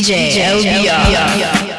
[0.00, 1.69] DJ, LBR.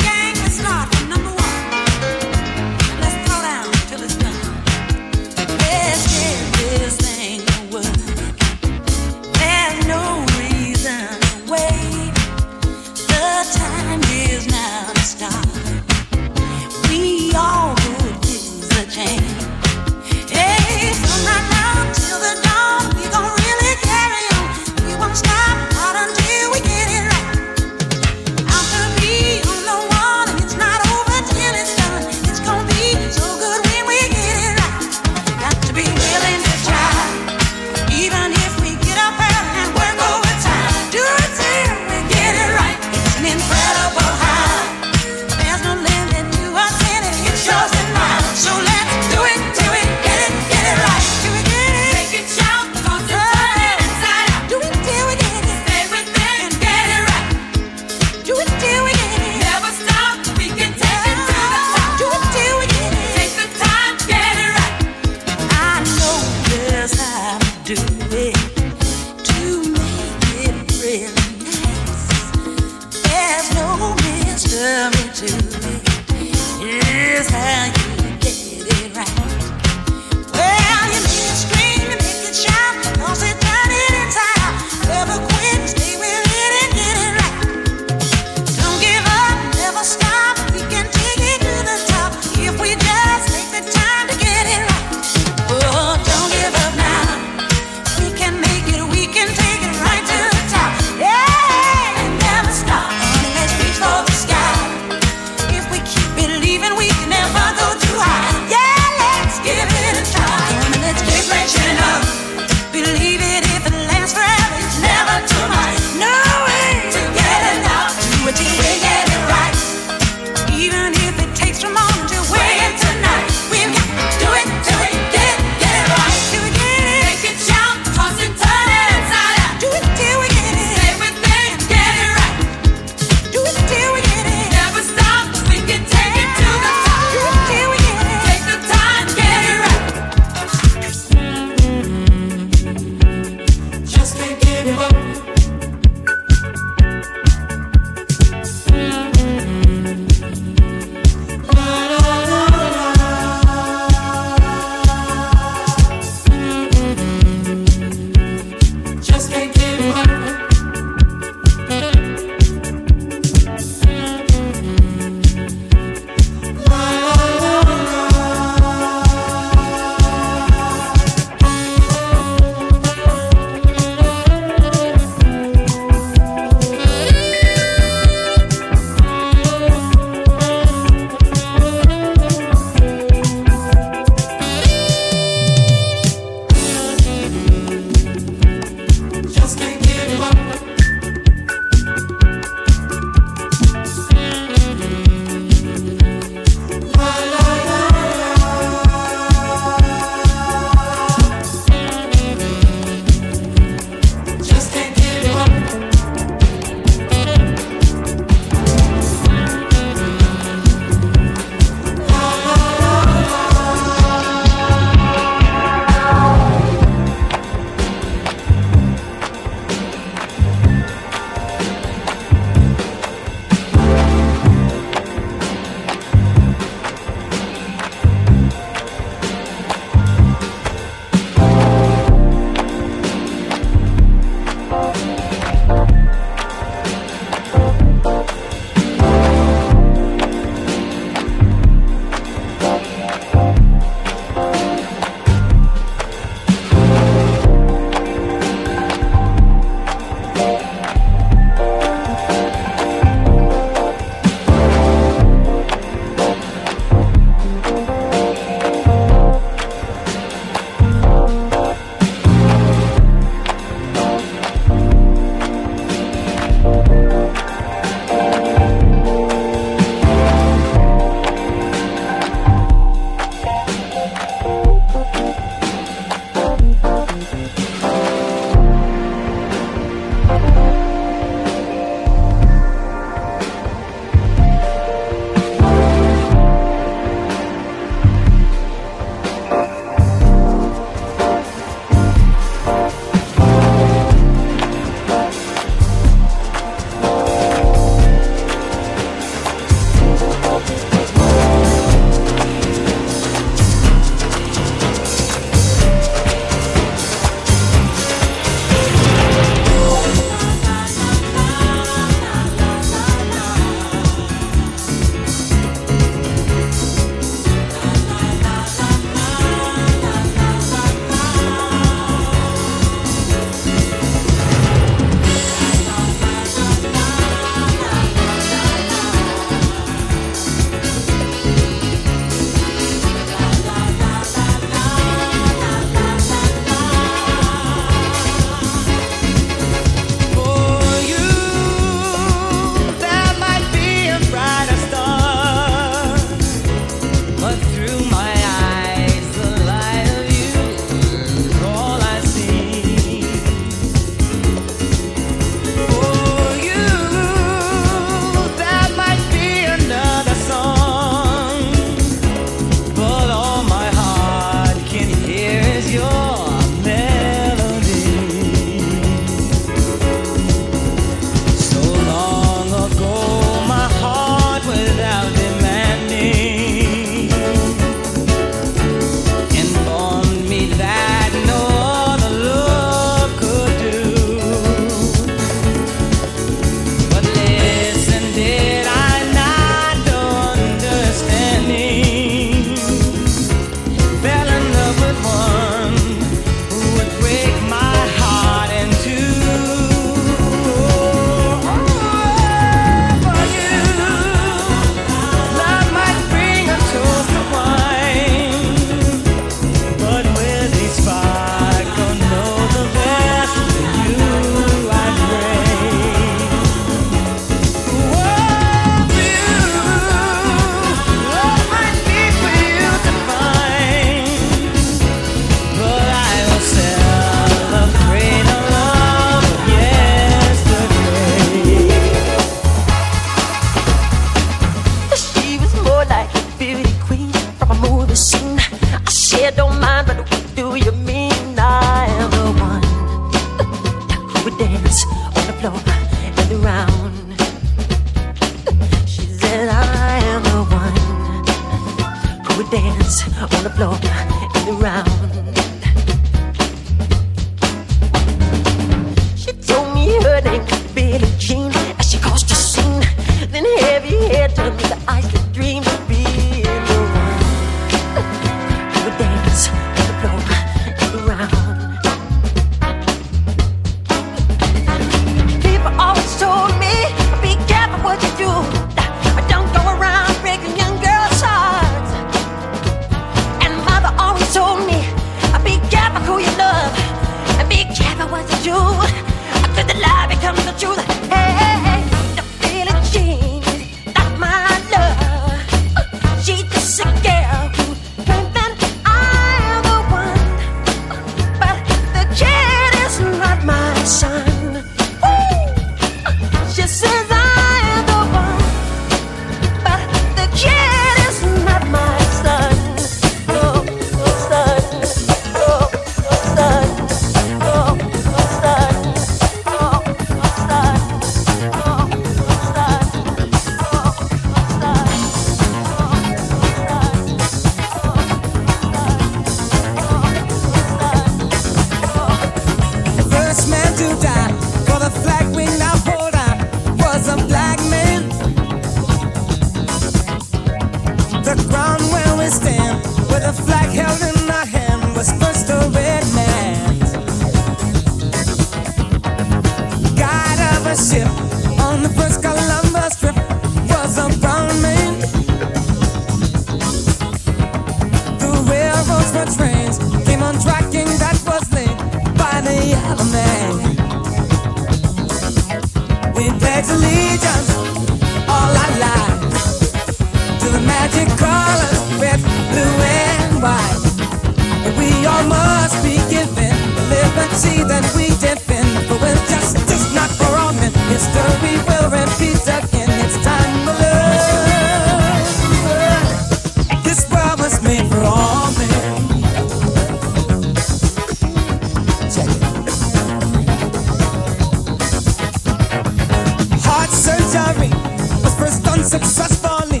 [599.06, 600.00] successfully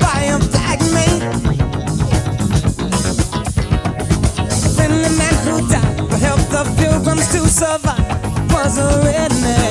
[0.00, 0.38] by a
[5.18, 9.69] man who died to help the pilgrims to survive was a redneck.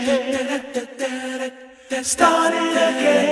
[0.00, 1.52] Share.
[2.02, 3.31] Starting again.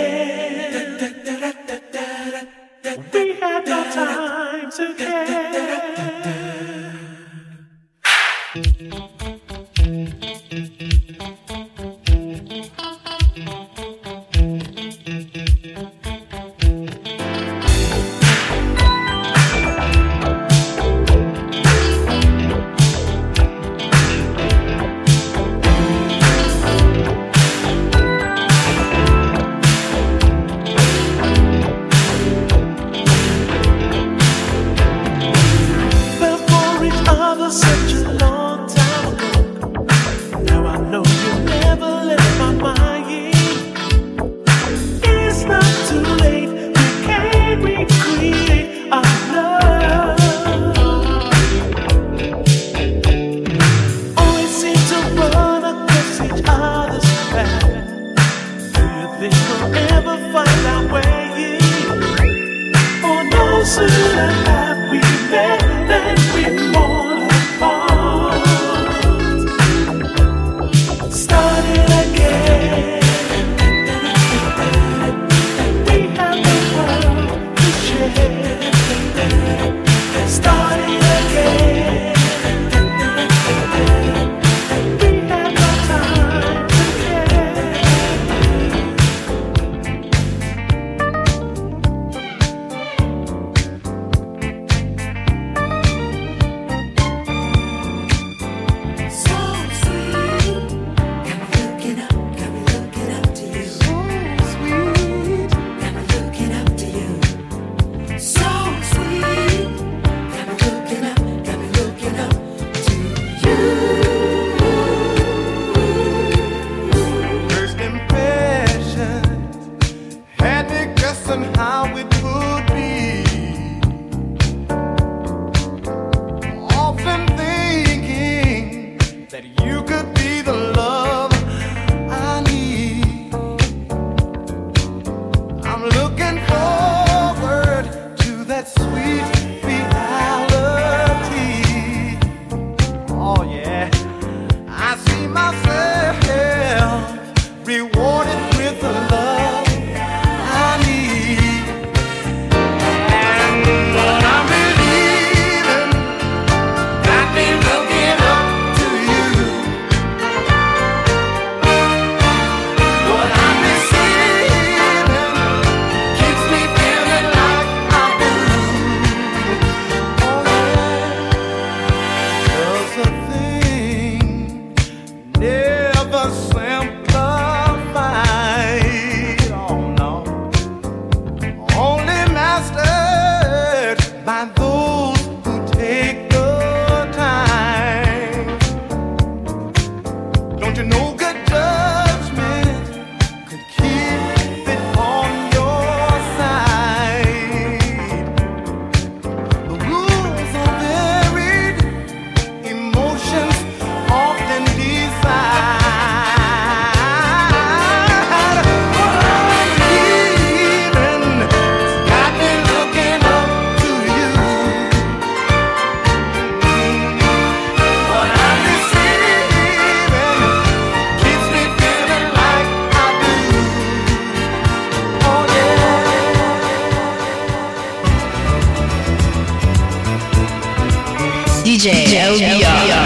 [231.80, 232.99] DJ, DJ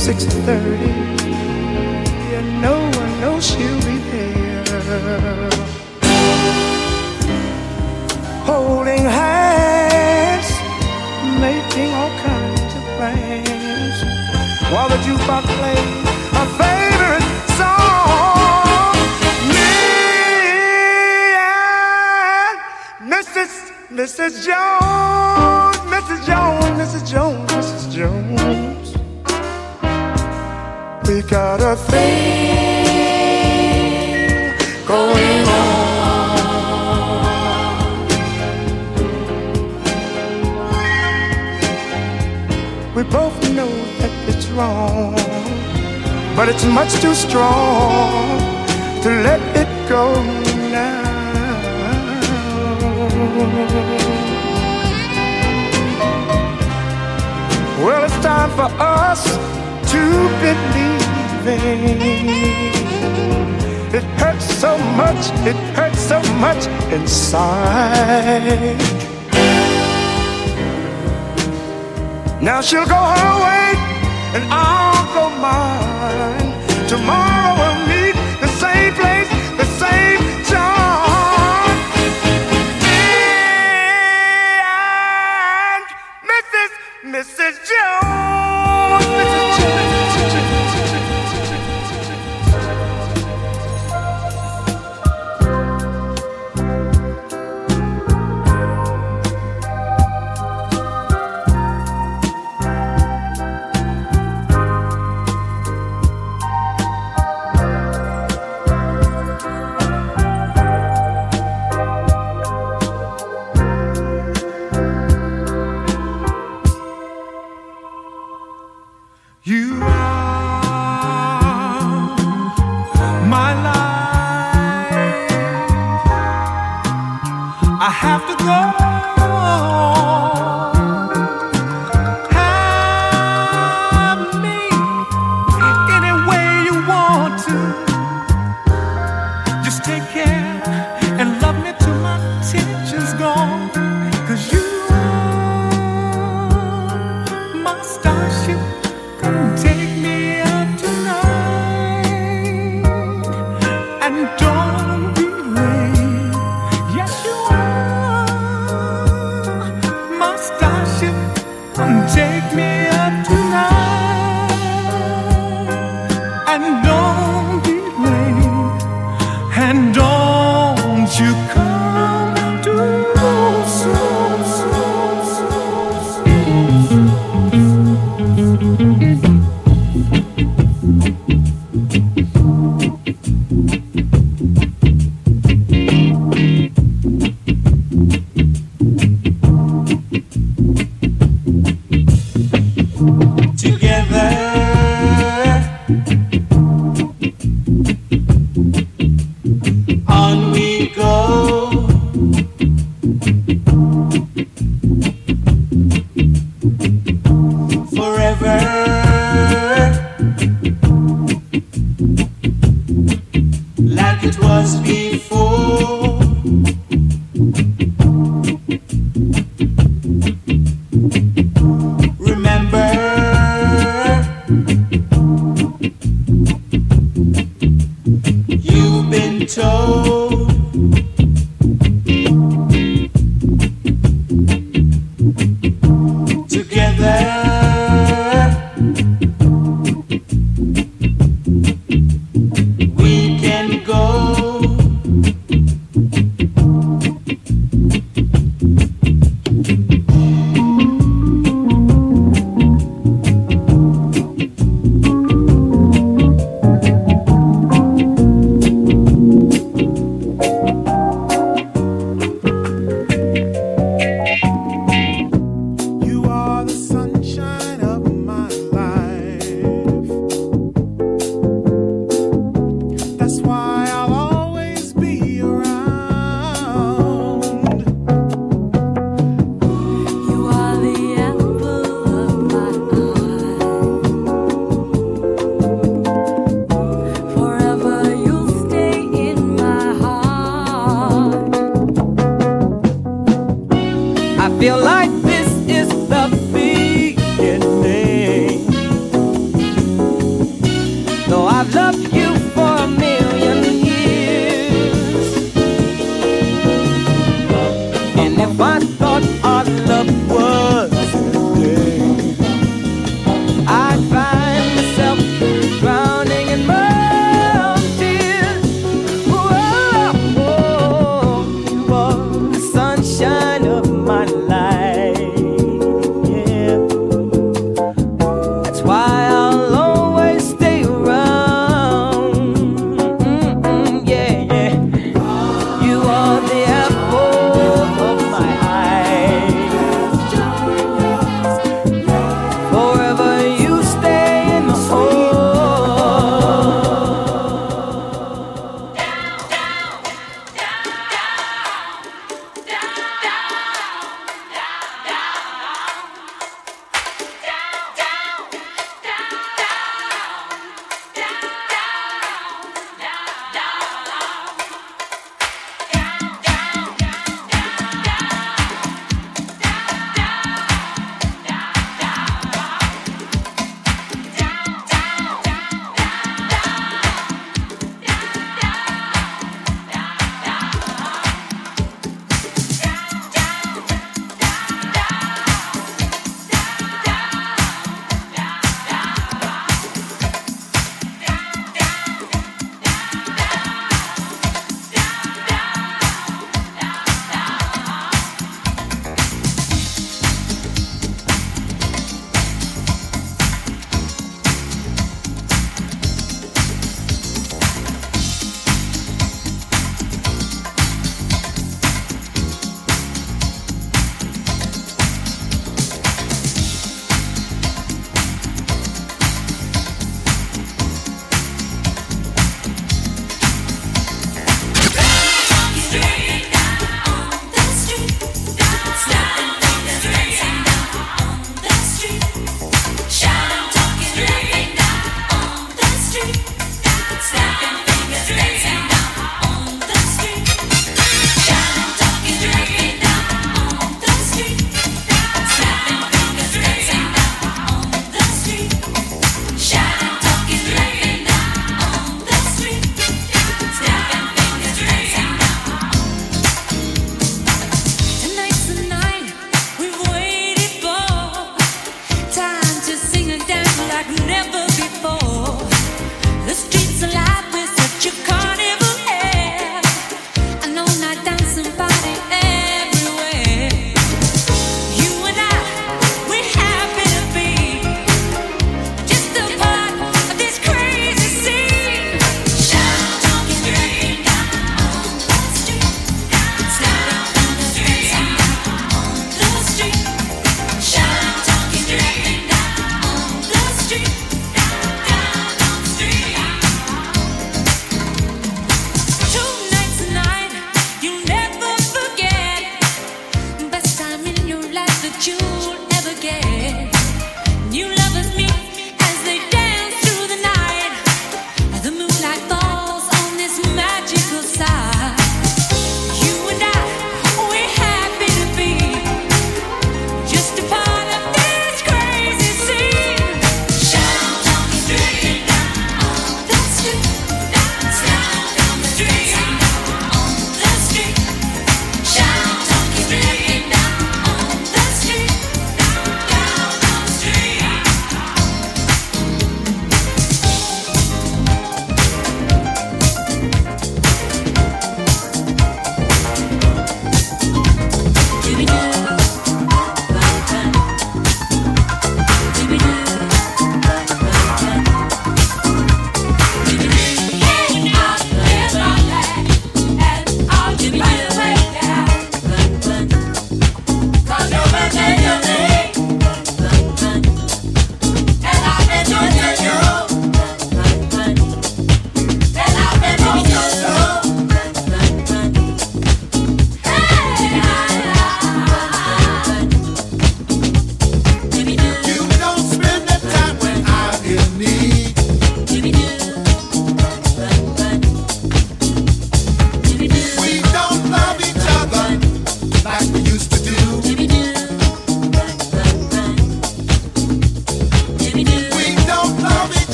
[0.00, 0.88] 6:30,
[2.36, 5.50] and no one knows she'll be there.
[8.48, 10.48] Holding hands,
[11.38, 13.96] making all kinds of plans,
[14.72, 16.08] while the jukebox plays
[16.42, 17.28] a favorite
[17.60, 18.96] song.
[19.52, 19.72] Me
[21.36, 22.56] and
[23.12, 23.52] Mrs.
[23.98, 24.32] Mrs.
[24.46, 26.20] Jones, Mrs.
[26.28, 27.02] Jones, Mrs.
[27.12, 27.84] Jones, Mrs.
[27.96, 28.79] Jones.
[31.10, 32.86] We got a thing
[34.86, 35.84] going on.
[42.94, 45.16] We both know that it's wrong,
[46.36, 48.38] but it's much too strong
[49.02, 50.14] to let it go
[50.70, 51.08] now.
[57.84, 59.24] Well, it's time for us
[59.90, 60.00] to
[60.40, 60.89] believe
[63.92, 68.76] It hurts so much, it hurts so much inside.
[72.42, 73.74] Now she'll go her way
[74.34, 76.52] and I'll go mine.
[76.88, 77.79] Tomorrow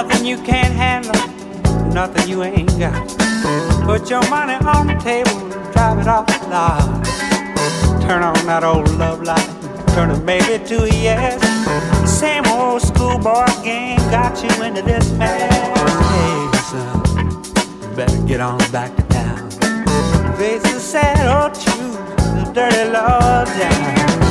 [0.00, 1.12] Nothing you can't handle,
[1.92, 3.08] nothing you ain't got.
[3.84, 7.04] Put your money on the table drive it off the lot.
[8.02, 9.50] Turn on that old love light,
[9.96, 11.42] turn a maybe to a yes.
[12.08, 15.52] Same old schoolboy game got you into this mess.
[16.14, 19.50] Hey, son, better get on back to town.
[20.36, 21.98] Face the sad old truth,
[22.36, 24.27] the dirty law down.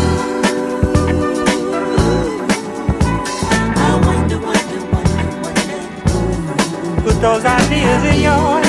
[7.08, 8.67] Put those ideas in your head.